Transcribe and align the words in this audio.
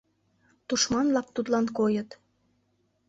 Тушман-влак 0.67 1.27
тудлан 1.35 1.65
койыт. 1.77 2.09